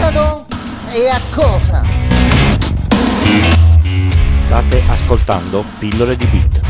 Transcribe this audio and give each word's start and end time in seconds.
metodo 0.00 0.46
e 0.94 1.08
a 1.08 1.20
cosa? 1.34 1.84
State 4.46 4.82
ascoltando 4.88 5.62
Pillole 5.78 6.16
di 6.16 6.24
Bit. 6.24 6.60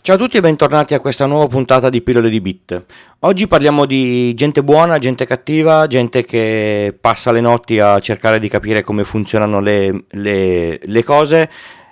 Ciao 0.00 0.14
a 0.14 0.18
tutti 0.18 0.36
e 0.36 0.40
bentornati 0.40 0.94
a 0.94 1.00
questa 1.00 1.26
nuova 1.26 1.48
puntata 1.48 1.90
di 1.90 2.00
Pillole 2.00 2.30
di 2.30 2.40
Bit. 2.40 2.84
Oggi 3.20 3.48
parliamo 3.48 3.84
di 3.84 4.32
gente 4.34 4.62
buona, 4.62 5.00
gente 5.00 5.26
cattiva, 5.26 5.88
gente 5.88 6.24
che 6.24 6.96
passa 6.98 7.32
le 7.32 7.40
notti 7.40 7.80
a 7.80 7.98
cercare 7.98 8.38
di 8.38 8.48
capire 8.48 8.82
come 8.82 9.02
funzionano 9.02 9.58
le, 9.58 10.04
le, 10.10 10.78
le 10.80 11.02
cose, 11.02 11.50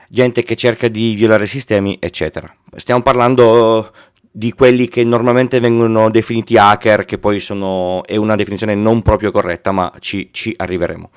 gente 0.08 0.44
che 0.44 0.54
cerca 0.54 0.86
di 0.86 1.14
violare 1.14 1.46
sistemi, 1.46 1.96
eccetera. 2.00 2.48
Stiamo 2.76 3.02
parlando 3.02 3.90
di 4.36 4.52
quelli 4.52 4.88
che 4.88 5.04
normalmente 5.04 5.60
vengono 5.60 6.10
definiti 6.10 6.56
hacker, 6.56 7.04
che 7.04 7.18
poi 7.18 7.38
sono, 7.38 8.02
è 8.04 8.16
una 8.16 8.34
definizione 8.34 8.74
non 8.74 9.00
proprio 9.00 9.30
corretta, 9.30 9.70
ma 9.70 9.92
ci, 10.00 10.30
ci 10.32 10.52
arriveremo. 10.56 11.08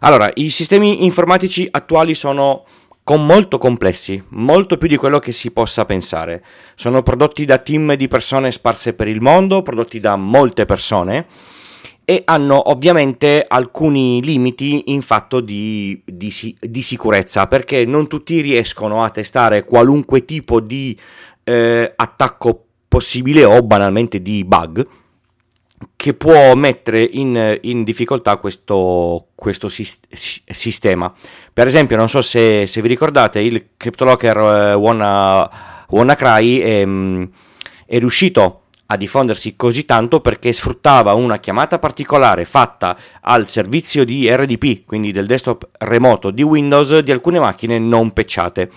Allora, 0.00 0.30
i 0.34 0.50
sistemi 0.50 1.04
informatici 1.04 1.66
attuali 1.68 2.14
sono 2.14 2.64
con 3.02 3.26
molto 3.26 3.58
complessi, 3.58 4.22
molto 4.28 4.76
più 4.76 4.86
di 4.86 4.96
quello 4.96 5.18
che 5.18 5.32
si 5.32 5.50
possa 5.50 5.84
pensare. 5.86 6.44
Sono 6.76 7.02
prodotti 7.02 7.44
da 7.44 7.58
team 7.58 7.94
di 7.94 8.06
persone 8.06 8.52
sparse 8.52 8.94
per 8.94 9.08
il 9.08 9.20
mondo, 9.20 9.62
prodotti 9.62 9.98
da 9.98 10.14
molte 10.14 10.66
persone 10.66 11.26
e 12.04 12.22
hanno 12.24 12.70
ovviamente 12.70 13.44
alcuni 13.46 14.22
limiti 14.22 14.92
in 14.92 15.02
fatto 15.02 15.40
di, 15.40 16.00
di, 16.04 16.56
di 16.60 16.82
sicurezza 16.82 17.48
perché 17.48 17.84
non 17.84 18.06
tutti 18.06 18.40
riescono 18.40 19.02
a 19.02 19.10
testare 19.10 19.64
qualunque 19.64 20.24
tipo 20.24 20.60
di 20.60 20.96
eh, 21.48 21.92
attacco 21.94 22.64
possibile 22.88 23.44
o 23.44 23.62
banalmente 23.62 24.20
di 24.20 24.44
bug 24.44 24.86
che 25.94 26.14
può 26.14 26.54
mettere 26.54 27.02
in, 27.02 27.58
in 27.62 27.84
difficoltà 27.84 28.36
questo, 28.36 29.28
questo 29.34 29.68
sis- 29.68 30.00
sistema. 30.10 31.12
Per 31.52 31.66
esempio, 31.66 31.96
non 31.96 32.08
so 32.08 32.22
se, 32.22 32.66
se 32.66 32.80
vi 32.80 32.88
ricordate, 32.88 33.40
il 33.40 33.68
CryptoLocker 33.76 34.36
eh, 34.36 34.74
Wanna, 34.74 35.50
WannaCry 35.88 36.58
è, 36.58 36.80
ehm, 36.80 37.30
è 37.86 37.98
riuscito 37.98 38.62
a 38.86 38.96
diffondersi 38.96 39.54
così 39.56 39.84
tanto 39.84 40.20
perché 40.20 40.52
sfruttava 40.52 41.12
una 41.12 41.38
chiamata 41.38 41.78
particolare 41.78 42.44
fatta 42.44 42.96
al 43.20 43.48
servizio 43.48 44.04
di 44.04 44.30
RDP, 44.30 44.84
quindi 44.84 45.12
del 45.12 45.26
desktop 45.26 45.68
remoto 45.78 46.30
di 46.30 46.42
Windows 46.42 46.98
di 47.00 47.10
alcune 47.10 47.38
macchine 47.38 47.78
non 47.78 48.12
pecciate. 48.12 48.70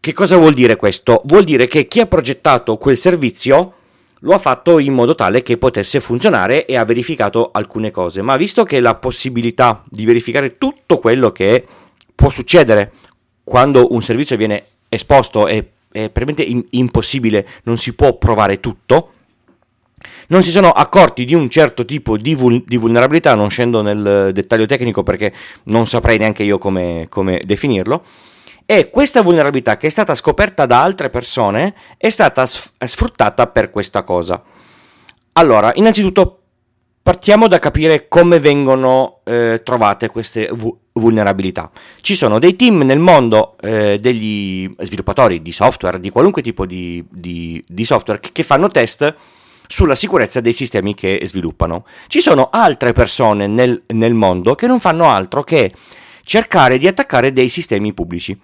Che 0.00 0.12
cosa 0.12 0.36
vuol 0.36 0.54
dire 0.54 0.76
questo? 0.76 1.22
Vuol 1.24 1.44
dire 1.44 1.66
che 1.66 1.88
chi 1.88 2.00
ha 2.00 2.06
progettato 2.06 2.76
quel 2.76 2.96
servizio 2.96 3.74
lo 4.20 4.32
ha 4.32 4.38
fatto 4.38 4.78
in 4.78 4.92
modo 4.92 5.14
tale 5.14 5.42
che 5.42 5.58
potesse 5.58 6.00
funzionare 6.00 6.66
e 6.66 6.76
ha 6.76 6.84
verificato 6.84 7.50
alcune 7.52 7.90
cose, 7.90 8.22
ma 8.22 8.36
visto 8.36 8.64
che 8.64 8.80
la 8.80 8.94
possibilità 8.94 9.82
di 9.88 10.04
verificare 10.04 10.56
tutto 10.56 10.98
quello 10.98 11.30
che 11.32 11.64
può 12.14 12.30
succedere 12.30 12.92
quando 13.44 13.92
un 13.92 14.02
servizio 14.02 14.36
viene 14.36 14.64
esposto 14.88 15.46
è, 15.46 15.64
è 15.90 16.10
praticamente 16.10 16.66
impossibile, 16.70 17.46
non 17.64 17.76
si 17.76 17.94
può 17.94 18.16
provare 18.16 18.60
tutto, 18.60 19.12
non 20.28 20.42
si 20.42 20.50
sono 20.50 20.70
accorti 20.70 21.24
di 21.24 21.34
un 21.34 21.48
certo 21.48 21.84
tipo 21.84 22.16
di, 22.16 22.34
vul- 22.34 22.62
di, 22.64 22.76
vulnerabilità, 22.76 23.34
non 23.34 23.50
scendo 23.50 23.82
nel 23.82 24.30
dettaglio 24.32 24.66
tecnico 24.66 25.02
perché 25.02 25.32
non 25.64 25.86
saprei 25.86 26.18
neanche 26.18 26.42
io 26.42 26.58
come, 26.58 27.06
come 27.08 27.40
definirlo, 27.44 28.04
e 28.70 28.90
questa 28.90 29.22
vulnerabilità 29.22 29.78
che 29.78 29.86
è 29.86 29.90
stata 29.90 30.14
scoperta 30.14 30.66
da 30.66 30.82
altre 30.82 31.08
persone 31.08 31.74
è 31.96 32.10
stata 32.10 32.44
sfruttata 32.44 33.46
per 33.46 33.70
questa 33.70 34.02
cosa. 34.02 34.42
Allora, 35.32 35.72
innanzitutto 35.74 36.42
partiamo 37.02 37.48
da 37.48 37.58
capire 37.58 38.08
come 38.08 38.40
vengono 38.40 39.20
eh, 39.24 39.62
trovate 39.64 40.08
queste 40.08 40.50
vu- 40.52 40.76
vulnerabilità. 40.92 41.70
Ci 42.02 42.14
sono 42.14 42.38
dei 42.38 42.56
team 42.56 42.82
nel 42.82 42.98
mondo 42.98 43.56
eh, 43.62 43.98
degli 43.98 44.70
sviluppatori 44.80 45.40
di 45.40 45.52
software, 45.52 45.98
di 45.98 46.10
qualunque 46.10 46.42
tipo 46.42 46.66
di, 46.66 47.02
di, 47.08 47.64
di 47.66 47.84
software, 47.86 48.20
che, 48.20 48.42
fanno 48.42 48.68
test 48.68 49.14
sulla 49.66 49.94
sicurezza 49.94 50.42
dei 50.42 50.52
sistemi 50.52 50.92
che 50.92 51.22
sviluppano. 51.24 51.86
Ci 52.06 52.20
sono 52.20 52.50
altre 52.52 52.92
persone 52.92 53.46
nel, 53.46 53.84
nel 53.94 54.12
mondo 54.12 54.54
che 54.54 54.66
non 54.66 54.78
fanno 54.78 55.08
altro 55.08 55.42
che 55.42 55.72
cercare 56.22 56.76
di 56.76 56.86
attaccare 56.86 57.32
dei 57.32 57.48
sistemi 57.48 57.94
pubblici. 57.94 58.38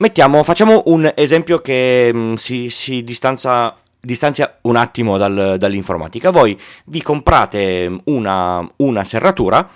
Mettiamo, 0.00 0.44
facciamo 0.44 0.82
un 0.86 1.12
esempio 1.16 1.58
che 1.58 2.12
mh, 2.14 2.18
mm, 2.18 2.34
si, 2.34 2.70
si 2.70 3.02
distanza, 3.02 3.76
distanzia 3.98 4.58
un 4.62 4.76
attimo 4.76 5.18
dal, 5.18 5.56
dall'informatica. 5.58 6.30
Voi 6.30 6.56
vi 6.84 7.02
comprate 7.02 8.02
una, 8.04 8.64
una 8.76 9.02
serratura, 9.02 9.68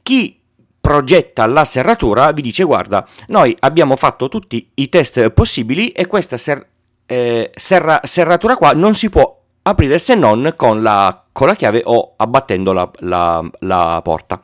chi 0.00 0.40
progetta 0.80 1.46
la 1.46 1.64
serratura 1.64 2.30
vi 2.30 2.42
dice 2.42 2.62
guarda, 2.62 3.04
noi 3.28 3.56
abbiamo 3.60 3.96
fatto 3.96 4.28
tutti 4.28 4.70
i 4.74 4.88
test 4.88 5.30
possibili 5.30 5.88
e 5.88 6.06
questa 6.06 6.38
ser, 6.38 6.64
eh, 7.06 7.50
serra, 7.56 7.98
serratura 8.04 8.56
qua 8.56 8.74
non 8.74 8.94
si 8.94 9.10
può 9.10 9.42
aprire 9.62 9.98
se 9.98 10.14
non 10.14 10.52
con 10.56 10.82
la, 10.82 11.24
con 11.32 11.48
la 11.48 11.56
chiave 11.56 11.82
o 11.84 12.12
abbattendo 12.16 12.72
la, 12.72 12.88
la, 13.00 13.44
la 13.58 14.00
porta. 14.04 14.40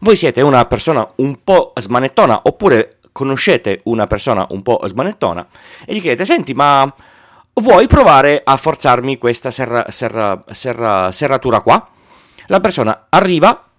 Voi 0.00 0.16
siete 0.16 0.40
una 0.40 0.64
persona 0.64 1.06
un 1.16 1.40
po' 1.44 1.72
smanettona 1.78 2.40
oppure 2.44 2.93
conoscete 3.14 3.80
una 3.84 4.08
persona 4.08 4.44
un 4.50 4.62
po' 4.62 4.80
smanettona 4.84 5.46
e 5.86 5.94
gli 5.94 6.00
chiedete, 6.00 6.24
senti, 6.24 6.52
ma 6.52 6.92
vuoi 7.54 7.86
provare 7.86 8.42
a 8.44 8.56
forzarmi 8.56 9.18
questa 9.18 9.52
serra, 9.52 9.88
serra, 9.88 10.42
serra, 10.50 11.12
serratura 11.12 11.60
qua? 11.60 11.88
La 12.46 12.58
persona 12.58 13.06
arriva, 13.08 13.70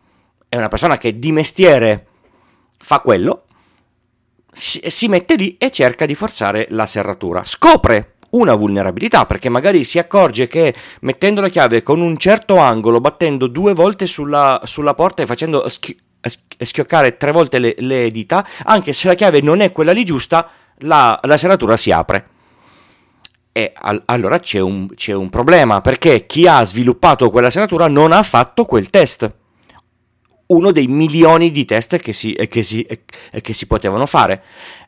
è 0.47 0.56
una 0.56 0.69
persona 0.69 0.97
che 0.97 1.19
di 1.19 1.34
mestiere 1.34 2.07
fa 2.78 3.01
quello, 3.01 3.44
si, 4.50 4.81
si 4.88 5.09
mette 5.09 5.35
lì 5.35 5.57
e 5.57 5.69
cerca 5.69 6.06
di 6.06 6.16
forzare 6.16 6.67
la 6.69 6.85
serratura. 6.85 7.44
Scopre 7.44 8.13
una 8.31 8.56
vulnerabilità 8.56 9.25
perché 9.25 9.50
magari 9.50 9.84
si 9.84 10.00
accorge 10.00 10.47
che 10.47 10.73
mettendo 11.02 11.41
la 11.41 11.50
chiave 11.50 11.84
con 11.84 12.00
un 12.00 12.16
certo 12.17 12.56
angolo, 12.56 13.02
battendo 13.02 13.47
due 13.47 13.73
volte 13.73 14.07
sulla, 14.07 14.62
sulla 14.63 14.94
porta 14.94 15.23
e 15.23 15.25
facendo 15.25 15.67
schi- 15.67 15.97
schioccare 16.57 17.17
tre 17.17 17.31
volte 17.31 17.59
le, 17.59 17.75
le, 17.77 18.11
dita, 18.11 18.45
anche 18.63 18.93
se 18.93 19.07
la 19.07 19.13
chiave 19.13 19.41
non 19.41 19.61
è 19.61 19.71
quella 19.71 19.91
lì 19.91 20.03
giusta, 20.03 20.49
la, 20.79 21.19
la 21.23 21.37
serratura 21.37 21.77
si 21.77 21.91
apre. 21.91 22.29
E 23.51 23.71
al, 23.73 24.01
allora 24.05 24.39
c'è 24.39 24.59
un, 24.59 24.87
c'è 24.95 25.13
un 25.13 25.29
problema, 25.29 25.81
perché 25.81 26.25
chi 26.25 26.47
ha 26.47 26.63
sviluppato 26.65 27.29
quella 27.29 27.49
serratura 27.49 27.87
non 27.87 28.11
ha 28.11 28.23
fatto 28.23 28.65
quel 28.65 28.89
test. 28.89 29.33
Uno 30.47 30.71
dei 30.71 30.87
milioni 30.87 31.51
di 31.51 31.65
test 31.65 31.97
che 31.97 32.13
si, 32.13 32.33
che 32.49 32.63
si, 32.63 32.85
che 33.41 33.53
si 33.53 33.65
potevano 33.65 34.05
fare. 34.05 34.43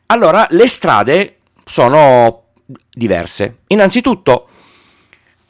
Allora 0.06 0.46
le 0.50 0.68
strade 0.68 1.38
sono 1.64 2.44
diverse. 2.90 3.60
Innanzitutto, 3.68 4.48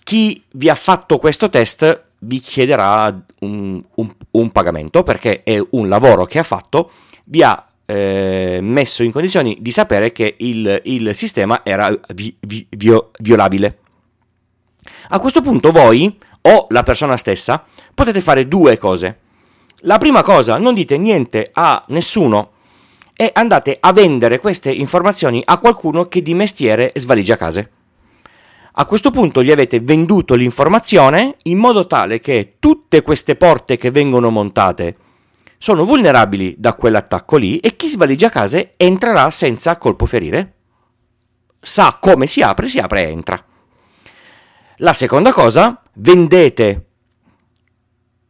chi 0.03 0.43
vi 0.53 0.69
ha 0.69 0.75
fatto 0.75 1.19
questo 1.19 1.51
test 1.51 2.07
vi 2.21 2.41
chiederà 2.41 3.17
un, 3.41 3.83
un, 3.95 4.11
un, 4.33 4.51
pagamento 4.51 5.03
perché 5.03 5.43
è 5.43 5.61
un 5.71 5.89
lavoro 5.89 6.27
che 6.27 6.39
ha 6.39 6.43
fatto, 6.43 6.91
vi 7.25 7.43
ha 7.43 7.67
eh, 7.87 8.59
messo 8.61 9.03
in 9.03 9.13
condizioni 9.13 9.57
di 9.61 9.71
sapere 9.71 10.13
che 10.13 10.35
il, 10.39 10.81
il 10.85 11.15
sistema 11.15 11.63
era 11.65 11.91
vi, 12.15 12.37
vi, 12.41 12.67
vio, 12.71 13.11
violabile. 13.19 13.79
A 15.11 15.19
questo 15.21 15.41
punto 15.41 15.71
voi 15.71 16.19
o 16.43 16.67
la 16.71 16.83
persona 16.83 17.17
stessa 17.17 17.65
potete 17.95 18.21
fare 18.21 18.49
due 18.49 18.77
cose. 18.79 19.21
La 19.83 19.99
prima 19.99 20.23
cosa, 20.23 20.59
non 20.59 20.75
dite 20.75 20.99
niente 20.99 21.51
a 21.53 21.85
nessuno 21.89 22.51
e 23.15 23.31
andate 23.33 23.77
a 23.81 23.93
vendere 23.93 24.39
queste 24.39 24.71
informazioni 24.71 25.43
a 25.45 25.59
qualcuno 25.59 26.07
che 26.07 26.21
di 26.21 26.35
mestiere 26.35 26.93
svaligia 26.95 27.37
case. 27.37 27.71
A 28.81 28.87
questo 28.87 29.11
punto 29.11 29.43
gli 29.43 29.51
avete 29.51 29.81
venduto 29.81 30.37
l'informazione 30.37 31.35
in 31.45 31.59
modo 31.59 31.89
tale 31.89 32.21
che 32.21 32.55
tutte 32.61 33.03
queste 33.03 33.35
porte 33.35 33.77
che 33.77 33.91
vengono 33.91 34.31
montate 34.31 34.97
sono 35.59 35.83
vulnerabili 35.83 36.55
da 36.59 36.75
quell'attacco 36.75 37.37
lì 37.39 37.59
e 37.59 37.75
chi 37.75 37.89
svaligia 37.89 38.29
case 38.29 38.75
entrerà 38.77 39.33
senza 39.33 39.77
colpo 39.79 40.07
ferire. 40.07 40.55
Sa 41.61 41.99
come 42.01 42.29
si 42.29 42.41
apre, 42.41 42.69
si 42.69 42.79
apre 42.79 43.05
e 43.05 43.11
entra. 43.11 43.45
La 44.77 44.93
seconda 44.93 45.33
cosa, 45.33 45.83
vendete 45.95 46.87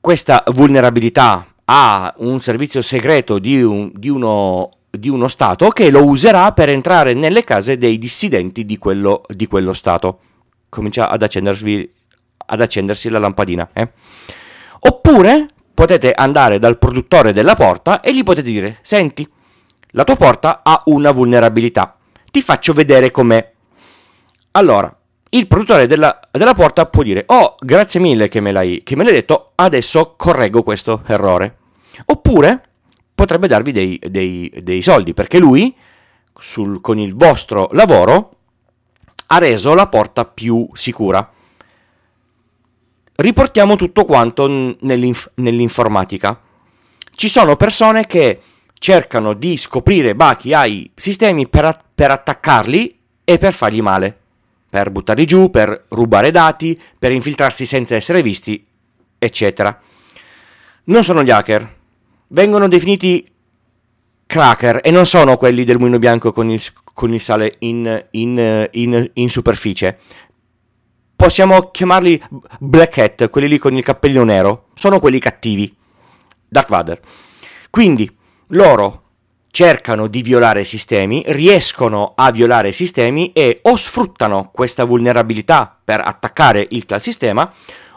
questa 0.00 0.42
vulnerabilità 0.46 1.46
a 1.66 2.14
un 2.20 2.40
servizio 2.40 2.80
segreto 2.80 3.38
di, 3.38 3.62
un, 3.62 3.92
di, 3.94 4.08
uno, 4.08 4.70
di, 4.88 5.10
uno, 5.10 5.28
Stato 5.28 5.68
che 5.68 5.90
lo 5.90 6.06
userà 6.06 6.52
per 6.52 6.70
entrare 6.70 7.12
nelle 7.12 7.44
case 7.44 7.76
dei 7.76 7.98
dissidenti 7.98 8.64
di 8.64 8.78
quello, 8.78 9.20
di 9.28 9.46
quello 9.46 9.74
Stato 9.74 10.20
comincia 10.68 11.08
ad, 11.08 11.22
ad 11.22 12.60
accendersi 12.60 13.08
la 13.08 13.18
lampadina. 13.18 13.68
Eh? 13.72 13.88
Oppure 14.80 15.46
potete 15.74 16.12
andare 16.12 16.58
dal 16.58 16.78
produttore 16.78 17.32
della 17.32 17.54
porta 17.54 18.00
e 18.00 18.14
gli 18.14 18.22
potete 18.22 18.50
dire, 18.50 18.78
senti, 18.82 19.28
la 19.92 20.04
tua 20.04 20.16
porta 20.16 20.60
ha 20.62 20.82
una 20.86 21.10
vulnerabilità, 21.12 21.96
ti 22.30 22.42
faccio 22.42 22.72
vedere 22.72 23.10
com'è. 23.10 23.52
Allora, 24.52 24.94
il 25.30 25.46
produttore 25.46 25.86
della, 25.86 26.18
della, 26.30 26.54
porta 26.54 26.86
può 26.86 27.02
dire 27.02 27.24
oh 27.26 27.54
grazie 27.58 28.00
mille 28.00 28.28
che 28.28 28.40
me, 28.40 28.50
l'hai, 28.50 28.82
che 28.82 28.96
me 28.96 29.04
l'hai 29.04 29.12
detto, 29.12 29.52
adesso 29.54 30.14
correggo 30.16 30.62
questo 30.62 31.02
errore. 31.06 31.56
Oppure 32.06 32.62
potrebbe 33.14 33.46
darvi 33.46 33.72
dei, 33.72 34.00
dei, 34.08 34.50
dei 34.62 34.82
soldi 34.82 35.12
perché 35.14 35.38
lui 35.38 35.74
sul, 36.34 36.80
con 36.80 36.98
il 36.98 37.14
vostro 37.14 37.68
lavoro 37.72 38.37
ha 39.30 39.38
reso 39.38 39.74
la 39.74 39.88
porta 39.88 40.24
più 40.24 40.68
sicura. 40.72 41.32
Riportiamo 43.14 43.76
tutto 43.76 44.04
quanto 44.04 44.46
nell'inf- 44.80 45.32
nell'informatica. 45.34 46.40
Ci 47.10 47.28
sono 47.28 47.56
persone 47.56 48.06
che 48.06 48.40
cercano 48.78 49.34
di 49.34 49.56
scoprire 49.56 50.14
bachi 50.14 50.54
ai 50.54 50.90
sistemi 50.94 51.48
per, 51.48 51.64
a- 51.64 51.82
per 51.94 52.10
attaccarli 52.10 52.98
e 53.24 53.38
per 53.38 53.52
fargli 53.52 53.82
male, 53.82 54.16
per 54.70 54.90
buttarli 54.90 55.26
giù, 55.26 55.50
per 55.50 55.86
rubare 55.88 56.30
dati, 56.30 56.80
per 56.98 57.12
infiltrarsi 57.12 57.66
senza 57.66 57.96
essere 57.96 58.22
visti, 58.22 58.64
eccetera. 59.18 59.78
Non 60.84 61.04
sono 61.04 61.22
gli 61.22 61.30
hacker, 61.30 61.76
vengono 62.28 62.68
definiti 62.68 63.28
cracker 64.26 64.80
e 64.82 64.90
non 64.90 65.06
sono 65.06 65.36
quelli 65.36 65.64
del 65.64 65.78
mulino 65.78 65.98
bianco 65.98 66.32
con 66.32 66.48
il, 66.48 66.62
con 66.98 67.14
il 67.14 67.20
sale 67.20 67.54
in, 67.60 68.06
in, 68.10 68.68
in, 68.72 69.10
in, 69.12 69.30
superficie. 69.30 69.98
Possiamo 71.14 71.70
chiamarli 71.70 72.20
Black 72.58 72.98
Hat, 72.98 73.30
quelli 73.30 73.46
lì 73.46 73.58
con 73.58 73.76
il 73.76 73.84
cappellino 73.84 74.24
nero. 74.24 74.66
Sono 74.74 74.98
quelli 74.98 75.20
cattivi. 75.20 75.72
Darth 76.48 76.68
Vader. 76.68 77.00
Quindi 77.70 78.12
loro 78.48 79.02
cercano 79.52 80.08
di 80.08 80.22
violare 80.22 80.64
sistemi, 80.64 81.22
riescono 81.26 82.14
a 82.16 82.32
violare 82.32 82.72
sistemi 82.72 83.30
e 83.30 83.60
o 83.62 83.76
sfruttano 83.76 84.50
questa 84.52 84.82
vulnerabilità 84.82 85.78
per 85.84 86.00
attaccare 86.04 86.66
il 86.70 86.84
tal 86.84 87.00
sistema 87.00 87.48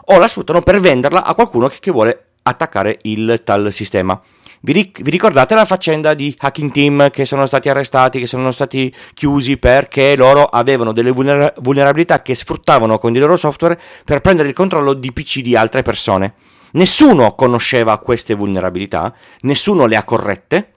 o 0.04 0.18
la 0.18 0.28
sfruttano 0.28 0.62
per 0.62 0.78
venderla 0.78 1.24
a 1.24 1.34
qualcuno 1.34 1.68
che 1.80 1.90
vuole 1.90 2.34
attaccare 2.44 2.98
il 3.02 3.42
tal 3.42 3.72
sistema. 3.72 4.20
Vi, 4.64 4.72
ric- 4.72 5.02
vi, 5.02 5.10
ricordate 5.10 5.56
la 5.56 5.64
faccenda 5.64 6.14
di 6.14 6.32
Hacking 6.38 6.70
Team 6.70 7.10
che 7.10 7.24
sono 7.24 7.46
stati 7.46 7.68
arrestati, 7.68 8.20
che 8.20 8.28
sono 8.28 8.52
stati 8.52 8.94
chiusi 9.12 9.56
perché 9.56 10.14
loro 10.14 10.44
avevano 10.44 10.92
delle 10.92 11.10
vulner- 11.10 11.52
vulnerabilità 11.60 12.22
che 12.22 12.36
sfruttavano 12.36 12.96
con 12.98 13.12
i 13.12 13.18
loro 13.18 13.36
software 13.36 13.76
per 14.04 14.20
prendere 14.20 14.46
il 14.46 14.54
controllo 14.54 14.94
di 14.94 15.12
PC 15.12 15.40
di 15.40 15.56
altre 15.56 15.82
persone? 15.82 16.34
Nessuno 16.74 17.34
conosceva 17.34 17.98
queste 17.98 18.34
vulnerabilità, 18.34 19.12
nessuno 19.40 19.86
le 19.86 19.96
ha 19.96 20.04
corrette, 20.04 20.74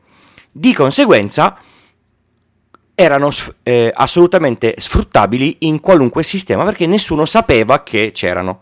di 0.51 0.73
conseguenza 0.73 1.55
erano 2.95 3.29
eh, 3.61 3.91
assolutamente 3.93 4.73
sfruttabili 4.79 5.57
in 5.59 5.79
qualunque 5.79 6.23
sistema 6.23 6.63
perché 6.63 6.88
nessuno 6.88 7.25
sapeva 7.25 7.83
che 7.83 8.09
c'erano. 8.11 8.61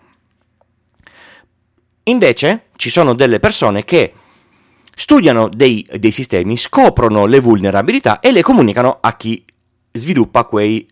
Invece 2.03 2.65
ci 2.75 2.89
sono 2.89 3.13
delle 3.13 3.39
persone 3.39 3.85
che 3.85 4.13
studiano 4.95 5.49
dei, 5.49 5.87
dei 5.97 6.11
sistemi, 6.11 6.57
scoprono 6.57 7.25
le 7.25 7.39
vulnerabilità 7.39 8.19
e 8.19 8.31
le 8.31 8.41
comunicano 8.41 8.97
a 9.01 9.15
chi 9.15 9.43
sviluppa 9.91 10.45
quei, 10.45 10.87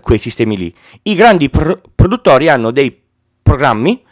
quei 0.00 0.18
sistemi 0.18 0.56
lì. 0.56 0.74
I 1.02 1.14
grandi 1.14 1.50
pro- 1.50 1.80
produttori 1.94 2.48
hanno 2.48 2.70
dei 2.70 2.98
programmi 3.42 4.02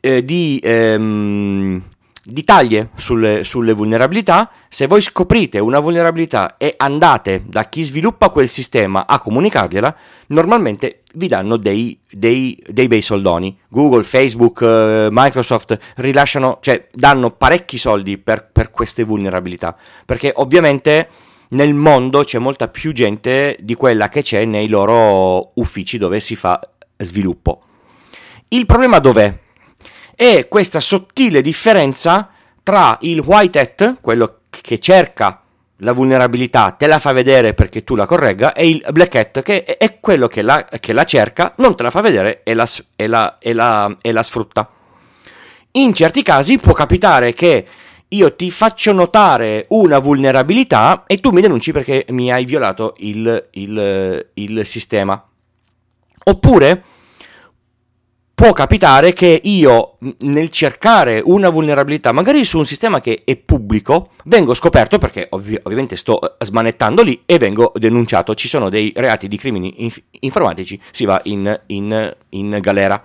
eh, 0.00 0.24
di, 0.24 0.60
ehm, 0.62 1.82
di, 2.30 2.44
taglie 2.44 2.90
sulle, 2.94 3.44
sulle, 3.44 3.72
vulnerabilità. 3.72 4.50
Se 4.68 4.86
voi 4.86 5.00
scoprite 5.00 5.58
una 5.58 5.80
vulnerabilità 5.80 6.56
e 6.56 6.74
andate 6.76 7.42
da 7.46 7.68
chi 7.68 7.82
sviluppa 7.82 8.28
quel 8.28 8.48
sistema 8.48 9.06
a 9.06 9.20
comunicargliela, 9.20 9.96
normalmente 10.28 11.02
vi 11.14 11.28
danno 11.28 11.56
dei, 11.56 11.98
dei, 12.10 12.62
dei 12.68 12.88
bei 12.88 13.02
soldoni. 13.02 13.58
Google, 13.68 14.02
Facebook, 14.02 14.60
eh, 14.62 15.08
Microsoft 15.10 15.76
rilasciano, 15.96 16.58
cioè 16.60 16.86
danno 16.92 17.30
parecchi 17.30 17.78
soldi 17.78 18.18
per, 18.18 18.48
per 18.50 18.70
queste 18.70 19.04
vulnerabilità, 19.04 19.76
perché 20.04 20.32
ovviamente 20.36 21.08
nel 21.50 21.72
mondo 21.72 22.24
c'è 22.24 22.38
molta 22.38 22.68
più 22.68 22.92
gente 22.92 23.56
di 23.60 23.74
quella 23.74 24.08
che 24.08 24.22
c'è 24.22 24.44
nei 24.44 24.68
loro 24.68 25.52
uffici 25.54 25.96
dove 25.96 26.20
si 26.20 26.36
fa 26.36 26.60
sviluppo. 26.98 27.62
Il 28.48 28.66
problema 28.66 28.98
dov'è? 28.98 29.46
È 30.20 30.48
questa 30.48 30.80
sottile 30.80 31.42
differenza 31.42 32.28
tra 32.64 32.98
il 33.02 33.20
white 33.20 33.60
hat, 33.60 34.00
quello 34.00 34.40
che 34.50 34.80
cerca 34.80 35.42
la 35.76 35.92
vulnerabilità 35.92 36.72
te 36.72 36.88
la 36.88 36.98
fa 36.98 37.12
vedere 37.12 37.54
perché 37.54 37.84
tu 37.84 37.94
la 37.94 38.04
corregga 38.04 38.52
e 38.52 38.68
il 38.68 38.84
black 38.90 39.14
hat 39.14 39.42
che 39.42 39.62
è 39.62 40.00
quello 40.00 40.26
che 40.26 40.42
la, 40.42 40.64
che 40.64 40.92
la 40.92 41.04
cerca, 41.04 41.54
non 41.58 41.76
te 41.76 41.84
la 41.84 41.90
fa 41.90 42.00
vedere 42.00 42.40
e 42.42 42.54
la, 42.54 42.68
e, 42.96 43.06
la, 43.06 43.38
e, 43.38 43.52
la, 43.52 43.96
e 44.00 44.10
la 44.10 44.22
sfrutta. 44.24 44.68
In 45.70 45.94
certi 45.94 46.24
casi 46.24 46.58
può 46.58 46.72
capitare 46.72 47.32
che 47.32 47.64
io 48.08 48.34
ti 48.34 48.50
faccio 48.50 48.90
notare 48.90 49.66
una 49.68 50.00
vulnerabilità 50.00 51.04
e 51.06 51.20
tu 51.20 51.30
mi 51.30 51.42
denunci 51.42 51.70
perché 51.70 52.06
mi 52.08 52.32
hai 52.32 52.44
violato 52.44 52.94
il, 52.96 53.50
il, 53.52 54.30
il 54.34 54.66
sistema. 54.66 55.24
Oppure 56.24 56.82
può 58.38 58.52
capitare 58.52 59.12
che 59.12 59.40
io 59.42 59.96
nel 60.20 60.50
cercare 60.50 61.20
una 61.24 61.48
vulnerabilità, 61.48 62.12
magari 62.12 62.44
su 62.44 62.56
un 62.58 62.66
sistema 62.66 63.00
che 63.00 63.22
è 63.24 63.36
pubblico, 63.36 64.10
vengo 64.26 64.54
scoperto 64.54 64.96
perché 64.98 65.26
ovvi- 65.30 65.58
ovviamente 65.64 65.96
sto 65.96 66.38
eh, 66.38 66.44
smanettando 66.44 67.02
lì 67.02 67.20
e 67.26 67.36
vengo 67.36 67.72
denunciato. 67.74 68.36
Ci 68.36 68.46
sono 68.46 68.68
dei 68.68 68.92
reati 68.94 69.26
di 69.26 69.36
crimini 69.36 69.82
inf- 69.82 70.00
informatici, 70.20 70.80
si 70.92 71.04
va 71.04 71.20
in, 71.24 71.62
in, 71.66 72.16
in, 72.28 72.58
galera. 72.60 73.02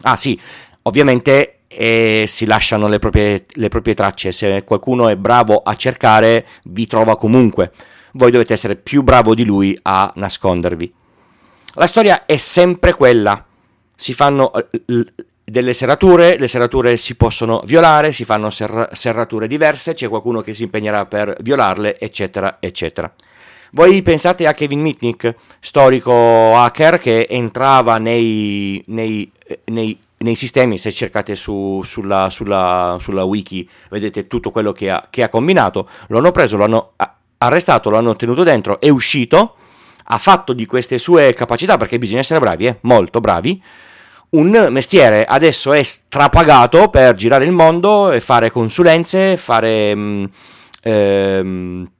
Ah 0.00 0.16
sì, 0.16 0.40
ovviamente 0.84 1.58
eh, 1.66 2.24
si 2.26 2.46
lasciano 2.46 2.88
le 2.88 2.98
proprie, 2.98 3.44
le 3.46 3.68
proprie 3.68 3.92
tracce, 3.92 4.32
se 4.32 4.64
qualcuno 4.64 5.08
è 5.08 5.16
bravo 5.16 5.58
a 5.58 5.74
cercare 5.74 6.46
vi 6.64 6.86
trova 6.86 7.18
comunque. 7.18 7.70
Voi 8.12 8.30
dovete 8.30 8.54
essere 8.54 8.76
più 8.76 9.02
bravo 9.02 9.34
di 9.34 9.44
lui 9.44 9.78
a 9.82 10.10
nascondervi. 10.14 10.94
La 11.74 11.86
storia 11.86 12.24
è 12.24 12.38
sempre 12.38 12.94
quella 12.94 13.45
si 13.96 14.14
fanno 14.14 14.52
eh, 14.52 14.68
delle 15.48 15.72
serrature, 15.72 16.38
le 16.38 16.48
serrature 16.48 16.96
si 16.96 17.14
possono 17.14 17.62
violare, 17.64 18.12
si 18.12 18.24
fanno 18.24 18.50
serra- 18.50 18.88
serrature 18.92 19.46
diverse, 19.46 19.94
c'è 19.94 20.08
qualcuno 20.08 20.40
che 20.42 20.54
si 20.54 20.64
impegnerà 20.64 21.06
per 21.06 21.36
violarle, 21.40 21.98
eccetera, 21.98 22.58
eccetera. 22.60 23.12
Voi 23.72 24.02
pensate 24.02 24.46
a 24.46 24.54
Kevin 24.54 24.80
Mitnick, 24.80 25.34
storico 25.60 26.56
hacker 26.56 26.98
che 26.98 27.26
entrava 27.28 27.98
nei, 27.98 28.82
nei, 28.86 29.30
nei, 29.64 29.98
nei 30.18 30.34
sistemi, 30.34 30.78
se 30.78 30.90
cercate 30.92 31.34
su, 31.34 31.82
sulla, 31.84 32.30
sulla, 32.30 32.96
sulla, 33.00 33.24
wiki 33.24 33.68
vedete 33.90 34.26
tutto 34.26 34.50
quello 34.50 34.72
che 34.72 34.90
ha, 34.90 35.06
che 35.10 35.22
ha 35.22 35.28
combinato, 35.28 35.88
lo 36.08 36.18
hanno 36.18 36.32
preso, 36.32 36.56
lo 36.56 36.64
hanno 36.64 36.92
arrestato, 37.38 37.90
lo 37.90 37.98
hanno 37.98 38.16
tenuto 38.16 38.42
dentro, 38.42 38.80
è 38.80 38.88
uscito, 38.88 39.56
ha 40.04 40.18
fatto 40.18 40.52
di 40.52 40.66
queste 40.66 40.98
sue 40.98 41.34
capacità, 41.34 41.76
perché 41.76 41.98
bisogna 41.98 42.20
essere 42.20 42.40
bravi, 42.40 42.66
eh, 42.66 42.78
molto 42.82 43.20
bravi, 43.20 43.62
un 44.36 44.68
mestiere 44.70 45.24
adesso 45.24 45.72
è 45.72 45.82
strapagato 45.82 46.88
per 46.88 47.14
girare 47.14 47.44
il 47.44 47.52
mondo 47.52 48.10
e 48.10 48.20
fare 48.20 48.50
consulenze, 48.50 49.36
fare 49.36 49.94
mh, 49.94 50.00
mm, 50.00 50.24
ehm, 50.82 51.90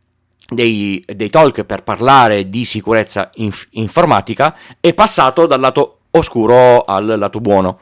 dei, 0.48 1.02
dei, 1.06 1.30
talk 1.30 1.64
per 1.64 1.82
parlare 1.82 2.48
di 2.48 2.64
sicurezza 2.64 3.30
inf- 3.34 3.66
informatica, 3.70 4.56
è 4.80 4.94
passato 4.94 5.46
dal 5.46 5.60
lato 5.60 6.00
oscuro 6.12 6.82
al 6.82 7.06
lato 7.18 7.40
buono. 7.40 7.78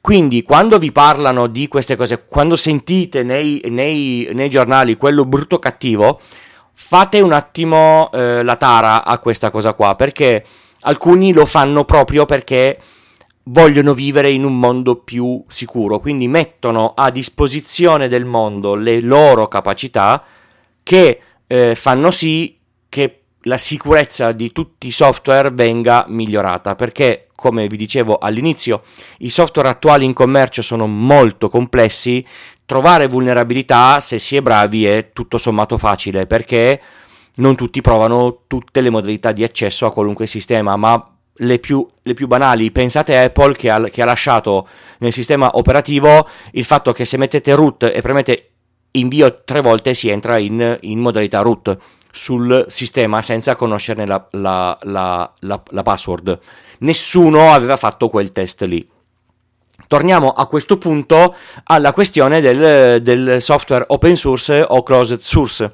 Quindi 0.00 0.42
quando 0.42 0.78
vi 0.78 0.92
parlano 0.92 1.46
di 1.46 1.68
queste 1.68 1.94
cose, 1.94 2.24
quando 2.26 2.56
sentite 2.56 3.22
nei, 3.22 3.60
nei, 3.66 4.28
nei 4.32 4.48
giornali 4.48 4.96
quello 4.96 5.24
brutto 5.24 5.58
cattivo, 5.58 6.20
fate 6.72 7.20
un 7.20 7.32
attimo 7.32 8.10
eh, 8.12 8.42
la 8.42 8.56
tara 8.56 9.04
a 9.04 9.18
questa 9.18 9.50
cosa 9.50 9.74
qua, 9.74 9.94
perché 9.94 10.44
alcuni 10.82 11.32
lo 11.32 11.44
fanno 11.44 11.84
proprio 11.84 12.24
perché 12.24 12.78
vogliono 13.44 13.94
vivere 13.94 14.30
in 14.30 14.44
un 14.44 14.58
mondo 14.58 14.96
più 14.96 15.42
sicuro, 15.48 15.98
quindi 15.98 16.28
mettono 16.28 16.92
a 16.94 17.10
disposizione 17.10 18.08
del 18.08 18.24
mondo 18.24 18.74
le 18.74 19.00
loro 19.00 19.48
capacità 19.48 20.22
che 20.82 21.20
eh, 21.46 21.74
fanno 21.74 22.10
sì 22.10 22.58
che 22.88 23.22
la 23.44 23.58
sicurezza 23.58 24.32
di 24.32 24.52
tutti 24.52 24.88
i 24.88 24.92
software 24.92 25.50
venga 25.50 26.04
migliorata, 26.08 26.74
perché 26.74 27.26
come 27.34 27.66
vi 27.68 27.78
dicevo 27.78 28.18
all'inizio, 28.18 28.82
i 29.20 29.30
software 29.30 29.68
attuali 29.68 30.04
in 30.04 30.12
commercio 30.12 30.60
sono 30.60 30.86
molto 30.86 31.48
complessi, 31.48 32.24
trovare 32.66 33.08
vulnerabilità 33.08 33.98
se 34.00 34.18
si 34.18 34.36
è 34.36 34.42
bravi 34.42 34.84
è 34.84 35.10
tutto 35.14 35.38
sommato 35.38 35.78
facile, 35.78 36.26
perché 36.26 36.80
non 37.36 37.56
tutti 37.56 37.80
provano 37.80 38.42
tutte 38.46 38.82
le 38.82 38.90
modalità 38.90 39.32
di 39.32 39.42
accesso 39.42 39.86
a 39.86 39.92
qualunque 39.92 40.26
sistema, 40.26 40.76
ma 40.76 41.09
le 41.40 41.58
più, 41.58 41.86
le 42.02 42.14
più, 42.14 42.26
banali. 42.26 42.70
Pensate 42.70 43.16
a 43.16 43.24
Apple 43.24 43.54
che 43.54 43.70
ha, 43.70 43.80
che 43.84 44.02
ha, 44.02 44.06
lasciato 44.06 44.68
nel 44.98 45.12
sistema 45.12 45.50
operativo 45.52 46.28
il 46.52 46.64
fatto 46.64 46.92
che 46.92 47.04
se 47.04 47.16
mettete 47.16 47.54
root 47.54 47.84
e 47.84 48.00
premete 48.00 48.50
invio 48.92 49.42
tre 49.44 49.60
volte 49.60 49.94
si 49.94 50.08
entra 50.08 50.38
in, 50.38 50.78
in 50.80 50.98
modalità 50.98 51.40
root. 51.40 51.76
sul 52.12 52.66
sistema 52.68 53.22
senza 53.22 53.54
conoscerne 53.54 54.04
la, 54.04 54.26
la, 54.32 54.76
la, 54.82 55.32
la, 55.38 55.82
password. 55.82 56.38
Nessuno 56.78 57.52
aveva 57.52 57.76
fatto 57.76 58.08
quel 58.08 58.32
test 58.32 58.62
lì. 58.62 58.86
Torniamo 59.86 60.30
a 60.30 60.46
questo 60.46 60.76
punto 60.76 61.36
alla 61.64 61.92
questione 61.92 62.40
del, 62.40 63.00
del 63.00 63.40
software 63.40 63.84
open 63.88 64.16
source 64.16 64.64
o 64.66 64.82
closed 64.82 65.20
source. 65.20 65.72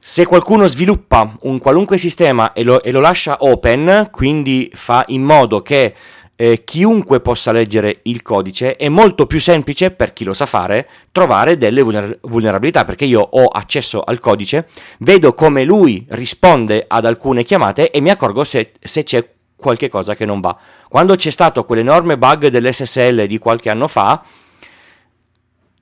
Se 0.00 0.26
qualcuno 0.26 0.66
sviluppa 0.68 1.36
un 1.42 1.58
qualunque 1.58 1.98
sistema 1.98 2.52
e 2.52 2.62
lo, 2.62 2.80
e 2.82 2.92
lo 2.92 3.00
lascia 3.00 3.38
open, 3.40 4.08
quindi 4.10 4.70
fa 4.72 5.04
in 5.08 5.22
modo 5.22 5.60
che 5.60 5.94
eh, 6.40 6.62
chiunque 6.62 7.20
possa 7.20 7.50
leggere 7.50 8.00
il 8.04 8.22
codice, 8.22 8.76
è 8.76 8.88
molto 8.88 9.26
più 9.26 9.40
semplice 9.40 9.90
per 9.90 10.12
chi 10.12 10.22
lo 10.22 10.34
sa 10.34 10.46
fare 10.46 10.88
trovare 11.10 11.58
delle 11.58 11.82
vulner- 11.82 12.20
vulnerabilità 12.22 12.84
perché 12.84 13.04
io 13.06 13.20
ho 13.20 13.46
accesso 13.46 14.00
al 14.00 14.20
codice, 14.20 14.68
vedo 15.00 15.34
come 15.34 15.64
lui 15.64 16.06
risponde 16.10 16.84
ad 16.86 17.04
alcune 17.04 17.42
chiamate 17.42 17.90
e 17.90 18.00
mi 18.00 18.10
accorgo 18.10 18.44
se, 18.44 18.74
se 18.80 19.02
c'è 19.02 19.28
qualche 19.56 19.88
cosa 19.88 20.14
che 20.14 20.24
non 20.24 20.40
va. 20.40 20.56
Quando 20.88 21.16
c'è 21.16 21.30
stato 21.30 21.64
quell'enorme 21.64 22.16
bug 22.16 22.46
dell'SSL 22.46 23.26
di 23.26 23.38
qualche 23.38 23.68
anno 23.68 23.88
fa, 23.88 24.22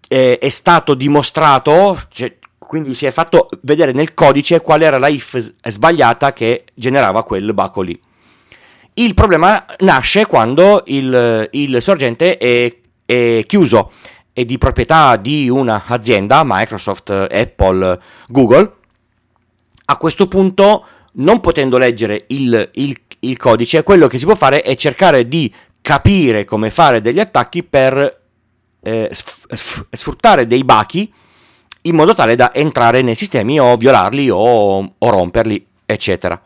eh, 0.08 0.38
è 0.38 0.48
stato 0.48 0.94
dimostrato, 0.94 2.00
cioè, 2.08 2.34
quindi 2.66 2.94
si 2.94 3.06
è 3.06 3.10
fatto 3.10 3.48
vedere 3.62 3.92
nel 3.92 4.12
codice 4.12 4.60
qual 4.60 4.82
era 4.82 4.98
la 4.98 5.08
if 5.08 5.36
sbagliata 5.62 6.32
che 6.32 6.64
generava 6.74 7.22
quel 7.22 7.54
baco 7.54 7.80
lì. 7.80 7.98
Il 8.94 9.14
problema 9.14 9.64
nasce 9.80 10.26
quando 10.26 10.82
il, 10.86 11.48
il 11.52 11.82
sorgente 11.82 12.38
è, 12.38 12.74
è 13.04 13.42
chiuso, 13.46 13.92
è 14.32 14.44
di 14.44 14.58
proprietà 14.58 15.16
di 15.16 15.48
un'azienda, 15.48 16.42
Microsoft, 16.44 17.10
Apple, 17.10 18.00
Google. 18.28 18.72
A 19.86 19.96
questo 19.98 20.26
punto, 20.26 20.86
non 21.14 21.40
potendo 21.40 21.78
leggere 21.78 22.24
il, 22.28 22.70
il, 22.74 22.96
il 23.20 23.36
codice, 23.36 23.82
quello 23.82 24.08
che 24.08 24.18
si 24.18 24.24
può 24.24 24.34
fare 24.34 24.62
è 24.62 24.74
cercare 24.74 25.28
di 25.28 25.52
capire 25.80 26.44
come 26.44 26.70
fare 26.70 27.00
degli 27.00 27.20
attacchi 27.20 27.62
per 27.62 28.22
eh, 28.82 29.10
sfruttare 29.12 30.46
dei 30.46 30.64
bachi 30.64 31.12
in 31.86 31.94
modo 31.94 32.14
tale 32.14 32.36
da 32.36 32.52
entrare 32.54 33.02
nei 33.02 33.14
sistemi 33.14 33.58
o 33.58 33.76
violarli 33.76 34.30
o, 34.30 34.94
o 34.98 35.10
romperli, 35.10 35.66
eccetera. 35.84 36.40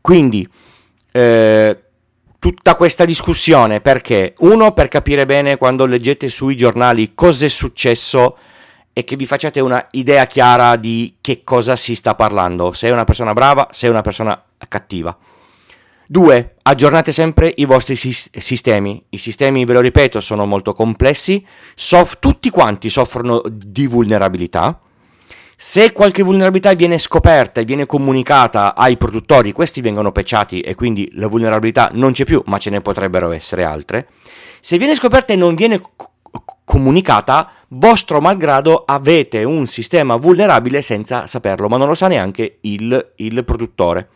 Quindi 0.00 0.46
eh, 1.12 1.82
tutta 2.38 2.74
questa 2.76 3.04
discussione 3.04 3.80
perché? 3.80 4.34
Uno, 4.38 4.72
per 4.72 4.88
capire 4.88 5.26
bene 5.26 5.56
quando 5.56 5.86
leggete 5.86 6.28
sui 6.28 6.56
giornali 6.56 7.12
cosa 7.14 7.46
è 7.46 7.48
successo 7.48 8.36
e 8.92 9.02
che 9.02 9.16
vi 9.16 9.26
facciate 9.26 9.60
una 9.60 9.84
idea 9.92 10.26
chiara 10.26 10.76
di 10.76 11.16
che 11.20 11.42
cosa 11.42 11.74
si 11.74 11.94
sta 11.94 12.14
parlando, 12.14 12.72
se 12.72 12.88
è 12.88 12.92
una 12.92 13.04
persona 13.04 13.32
brava, 13.32 13.68
se 13.72 13.88
è 13.88 13.90
una 13.90 14.02
persona 14.02 14.40
cattiva. 14.68 15.16
Due, 16.06 16.56
aggiornate 16.62 17.12
sempre 17.12 17.52
i 17.56 17.64
vostri 17.64 17.96
sis- 17.96 18.30
sistemi. 18.38 19.02
I 19.10 19.18
sistemi, 19.18 19.64
ve 19.64 19.72
lo 19.72 19.80
ripeto, 19.80 20.20
sono 20.20 20.46
molto 20.46 20.72
complessi, 20.72 21.44
soff- 21.74 22.18
tutti 22.18 22.50
quanti 22.50 22.90
soffrono 22.90 23.42
di 23.46 23.86
vulnerabilità 23.86 24.80
se 25.56 25.92
qualche 25.92 26.22
vulnerabilità 26.22 26.74
viene 26.74 26.98
scoperta 26.98 27.60
e 27.60 27.64
viene 27.64 27.86
comunicata 27.86 28.74
ai 28.74 28.96
produttori, 28.96 29.52
questi 29.52 29.80
vengono 29.80 30.10
pecciati 30.10 30.60
e 30.60 30.74
quindi 30.74 31.08
la 31.14 31.28
vulnerabilità 31.28 31.90
non 31.92 32.12
c'è 32.12 32.24
più, 32.24 32.42
ma 32.46 32.58
ce 32.58 32.70
ne 32.70 32.80
potrebbero 32.80 33.30
essere 33.30 33.62
altre. 33.62 34.08
Se 34.60 34.78
viene 34.78 34.96
scoperta 34.96 35.32
e 35.32 35.36
non 35.36 35.54
viene 35.54 35.80
co- 35.80 36.10
comunicata, 36.64 37.50
vostro 37.68 38.20
malgrado 38.20 38.82
avete 38.84 39.44
un 39.44 39.66
sistema 39.66 40.16
vulnerabile 40.16 40.82
senza 40.82 41.26
saperlo, 41.26 41.68
ma 41.68 41.76
non 41.76 41.88
lo 41.88 41.94
sa 41.94 42.08
neanche 42.08 42.58
il, 42.62 43.12
il 43.16 43.44
produttore. 43.44 44.08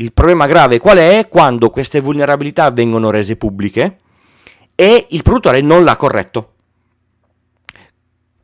Il 0.00 0.12
problema 0.12 0.46
grave 0.46 0.78
qual 0.78 0.98
è? 0.98 1.26
Quando 1.28 1.70
queste 1.70 1.98
vulnerabilità 1.98 2.70
vengono 2.70 3.10
rese 3.10 3.34
pubbliche 3.36 3.98
e 4.76 5.06
il 5.10 5.22
produttore 5.22 5.60
non 5.60 5.82
l'ha 5.82 5.96
corretto. 5.96 6.52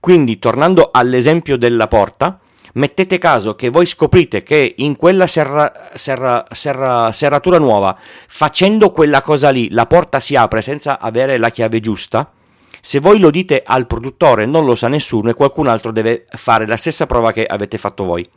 Quindi, 0.00 0.40
tornando 0.40 0.90
all'esempio 0.92 1.56
della 1.56 1.86
porta, 1.86 2.40
mettete 2.72 3.18
caso 3.18 3.54
che 3.54 3.68
voi 3.68 3.86
scoprite 3.86 4.42
che 4.42 4.74
in 4.78 4.96
quella 4.96 5.28
serra, 5.28 5.72
serra, 5.94 6.44
serra, 6.50 7.12
serratura 7.12 7.58
nuova, 7.58 7.96
facendo 8.26 8.90
quella 8.90 9.22
cosa 9.22 9.50
lì, 9.50 9.70
la 9.70 9.86
porta 9.86 10.18
si 10.18 10.34
apre 10.34 10.60
senza 10.60 10.98
avere 10.98 11.38
la 11.38 11.50
chiave 11.50 11.78
giusta. 11.78 12.32
Se 12.80 12.98
voi 12.98 13.20
lo 13.20 13.30
dite 13.30 13.62
al 13.64 13.86
produttore, 13.86 14.44
non 14.44 14.64
lo 14.64 14.74
sa 14.74 14.88
nessuno 14.88 15.30
e 15.30 15.34
qualcun 15.34 15.68
altro 15.68 15.92
deve 15.92 16.26
fare 16.30 16.66
la 16.66 16.76
stessa 16.76 17.06
prova 17.06 17.30
che 17.30 17.44
avete 17.46 17.78
fatto 17.78 18.02
voi. 18.02 18.28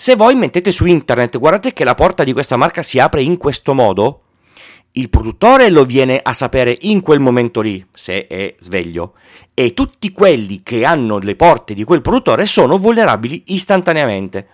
Se 0.00 0.16
voi 0.16 0.34
mettete 0.34 0.72
su 0.72 0.86
internet, 0.86 1.38
guardate 1.38 1.74
che 1.74 1.84
la 1.84 1.94
porta 1.94 2.24
di 2.24 2.32
questa 2.32 2.56
marca 2.56 2.82
si 2.82 2.98
apre 2.98 3.20
in 3.20 3.36
questo 3.36 3.74
modo, 3.74 4.22
il 4.92 5.10
produttore 5.10 5.68
lo 5.68 5.84
viene 5.84 6.18
a 6.22 6.32
sapere 6.32 6.74
in 6.80 7.02
quel 7.02 7.20
momento 7.20 7.60
lì, 7.60 7.86
se 7.92 8.26
è 8.26 8.54
sveglio, 8.58 9.12
e 9.52 9.74
tutti 9.74 10.10
quelli 10.10 10.62
che 10.62 10.86
hanno 10.86 11.18
le 11.18 11.36
porte 11.36 11.74
di 11.74 11.84
quel 11.84 12.00
produttore 12.00 12.46
sono 12.46 12.78
vulnerabili 12.78 13.42
istantaneamente. 13.48 14.48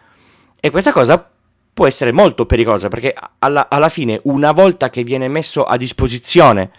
E 0.59 0.71
questa 0.71 0.91
cosa 0.91 1.31
può 1.73 1.87
essere 1.87 2.11
molto 2.11 2.45
pericolosa 2.45 2.89
perché 2.89 3.15
alla, 3.39 3.69
alla 3.71 3.89
fine, 3.89 4.19
una 4.25 4.51
volta 4.51 4.91
che 4.91 5.05
viene 5.05 5.29
messo 5.29 5.63
a 5.63 5.77
disposizione 5.77 6.73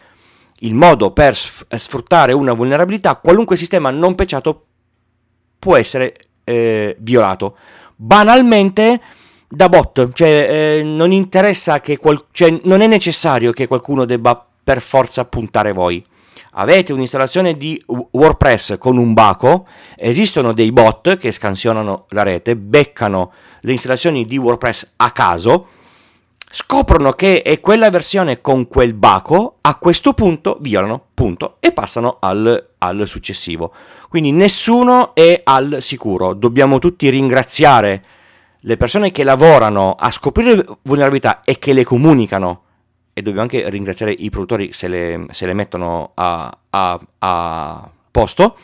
il 0.59 0.73
modo 0.73 1.11
per 1.11 1.33
sfruttare 1.33 2.33
una 2.33 2.51
vulnerabilità, 2.51 3.15
qualunque 3.15 3.55
sistema 3.55 3.91
non 3.91 4.13
pecciato 4.13 4.65
può 5.57 5.77
essere 5.77 6.13
eh, 6.43 6.97
violato. 6.99 7.55
Banalmente 7.99 9.01
da 9.49 9.69
bot, 9.69 10.13
cioè 10.13 10.47
eh, 10.79 10.83
non 10.83 11.11
interessa 11.11 11.79
che 11.79 11.97
qual- 11.97 12.25
cioè, 12.31 12.59
non 12.65 12.81
è 12.81 12.87
necessario 12.87 13.51
che 13.51 13.65
qualcuno 13.65 14.05
debba 14.05 14.45
per 14.63 14.81
forza 14.81 15.25
puntare 15.25 15.71
voi. 15.71 16.03
Avete 16.59 16.93
un'installazione 16.93 17.55
di 17.55 17.81
WordPress 17.85 18.77
con 18.77 18.97
un 18.97 19.13
baco, 19.13 19.67
esistono 19.95 20.53
dei 20.53 20.71
bot 20.71 21.17
che 21.17 21.31
scansionano 21.31 22.05
la 22.09 22.23
rete, 22.23 22.55
beccano 22.55 23.31
le 23.61 23.71
installazioni 23.71 24.25
di 24.25 24.37
WordPress 24.37 24.93
a 24.97 25.11
caso, 25.11 25.67
scoprono 26.49 27.11
che 27.11 27.41
è 27.41 27.59
quella 27.59 27.89
versione 27.89 28.41
con 28.41 28.67
quel 28.67 28.93
baco, 28.93 29.57
a 29.61 29.75
questo 29.75 30.13
punto 30.13 30.57
violano, 30.61 31.07
punto, 31.13 31.57
e 31.59 31.71
passano 31.71 32.17
al, 32.19 32.69
al 32.77 33.03
successivo. 33.05 33.73
Quindi 34.09 34.31
nessuno 34.31 35.13
è 35.13 35.41
al 35.43 35.77
sicuro, 35.81 36.33
dobbiamo 36.33 36.79
tutti 36.79 37.09
ringraziare 37.09 38.01
le 38.61 38.77
persone 38.77 39.11
che 39.11 39.23
lavorano 39.23 39.95
a 39.97 40.09
scoprire 40.09 40.65
vulnerabilità 40.83 41.41
e 41.41 41.59
che 41.59 41.73
le 41.73 41.83
comunicano, 41.83 42.63
e 43.13 43.21
dobbiamo 43.21 43.41
anche 43.41 43.69
ringraziare 43.69 44.11
i 44.11 44.29
produttori 44.29 44.71
se 44.73 44.87
le, 44.87 45.25
se 45.31 45.45
le 45.45 45.53
mettono 45.53 46.11
a, 46.15 46.57
a, 46.69 46.99
a, 47.19 47.91
posto, 48.09 48.57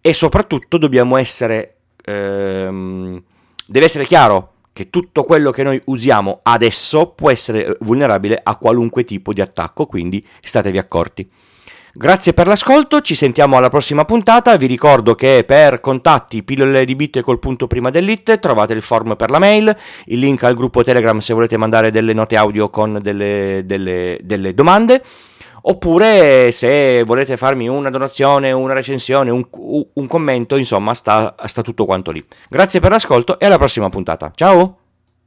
e 0.00 0.12
soprattutto 0.12 0.78
dobbiamo 0.78 1.16
essere, 1.16 1.76
ehm, 2.04 3.22
deve 3.66 3.84
essere 3.84 4.06
chiaro 4.06 4.52
che 4.78 4.90
tutto 4.90 5.24
quello 5.24 5.50
che 5.50 5.64
noi 5.64 5.80
usiamo 5.86 6.38
adesso 6.44 7.08
può 7.08 7.32
essere 7.32 7.76
vulnerabile 7.80 8.38
a 8.40 8.54
qualunque 8.54 9.04
tipo 9.04 9.32
di 9.32 9.40
attacco, 9.40 9.86
quindi 9.86 10.24
statevi 10.40 10.78
accorti. 10.78 11.28
Grazie 11.92 12.32
per 12.32 12.46
l'ascolto, 12.46 13.00
ci 13.00 13.16
sentiamo 13.16 13.56
alla 13.56 13.70
prossima 13.70 14.04
puntata. 14.04 14.56
Vi 14.56 14.66
ricordo 14.66 15.16
che 15.16 15.42
per 15.44 15.80
contatti 15.80 16.44
pillole 16.44 16.84
di 16.84 16.94
bit 16.94 17.22
col 17.22 17.40
punto 17.40 17.66
prima 17.66 17.90
dell'it 17.90 18.38
trovate 18.38 18.72
il 18.72 18.82
form 18.82 19.16
per 19.16 19.30
la 19.30 19.40
mail, 19.40 19.76
il 20.04 20.20
link 20.20 20.44
al 20.44 20.54
gruppo 20.54 20.84
Telegram 20.84 21.18
se 21.18 21.34
volete 21.34 21.56
mandare 21.56 21.90
delle 21.90 22.12
note 22.12 22.36
audio 22.36 22.70
con 22.70 23.00
delle, 23.02 23.62
delle, 23.64 24.16
delle 24.22 24.54
domande. 24.54 25.02
Oppure 25.62 26.50
se 26.52 27.02
volete 27.04 27.36
farmi 27.36 27.68
una 27.68 27.90
donazione, 27.90 28.52
una 28.52 28.72
recensione, 28.72 29.30
un, 29.30 29.46
un 29.92 30.06
commento, 30.06 30.56
insomma, 30.56 30.94
sta, 30.94 31.34
sta 31.44 31.62
tutto 31.62 31.84
quanto 31.84 32.10
lì. 32.10 32.24
Grazie 32.48 32.80
per 32.80 32.90
l'ascolto 32.90 33.38
e 33.38 33.46
alla 33.46 33.58
prossima 33.58 33.88
puntata. 33.88 34.32
Ciao! 34.34 34.87